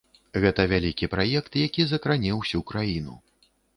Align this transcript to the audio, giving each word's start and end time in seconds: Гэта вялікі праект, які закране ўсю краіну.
Гэта 0.43 0.63
вялікі 0.71 1.09
праект, 1.13 1.57
які 1.67 1.81
закране 1.91 2.31
ўсю 2.39 2.63
краіну. 2.73 3.15